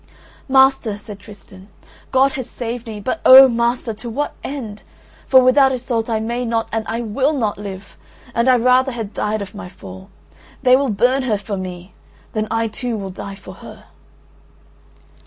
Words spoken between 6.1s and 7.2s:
may not and I